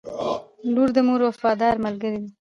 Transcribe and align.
•لور 0.73 0.89
د 0.95 0.97
مور 1.07 1.21
وفاداره 1.29 1.83
ملګرې 1.85 2.17
وي. 2.21 2.29